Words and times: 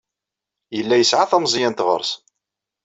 Yella 0.75 0.95
yesɛa 0.97 1.29
tameẓyant 1.31 1.83
ɣer-s. 1.87 2.11